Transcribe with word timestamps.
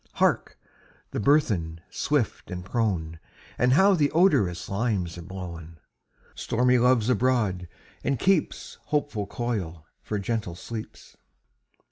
Hark! 0.13 0.57
the 1.11 1.19
burthen, 1.19 1.79
swift 1.91 2.49
and 2.49 2.65
prone! 2.65 3.19
And 3.59 3.73
how 3.73 3.93
the 3.93 4.09
odorous 4.13 4.67
limes 4.67 5.15
are 5.19 5.21
blown! 5.21 5.77
Stormy 6.33 6.79
Love's 6.79 7.07
abroad, 7.07 7.67
and 8.03 8.17
keeps 8.17 8.79
Hopeful 8.85 9.27
coil 9.27 9.85
for 10.01 10.17
gentle 10.17 10.55
sleeps. 10.55 11.17